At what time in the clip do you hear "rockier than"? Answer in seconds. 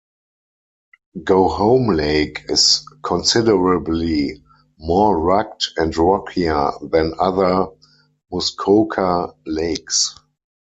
5.95-7.13